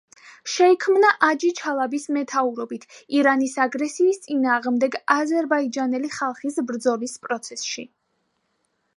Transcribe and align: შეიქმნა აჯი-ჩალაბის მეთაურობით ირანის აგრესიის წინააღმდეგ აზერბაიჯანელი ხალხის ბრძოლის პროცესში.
შეიქმნა 0.51 1.09
აჯი-ჩალაბის 1.25 2.07
მეთაურობით 2.15 2.87
ირანის 3.17 3.53
აგრესიის 3.65 4.21
წინააღმდეგ 4.23 4.97
აზერბაიჯანელი 5.17 6.11
ხალხის 6.15 6.57
ბრძოლის 6.71 7.13
პროცესში. 7.27 7.85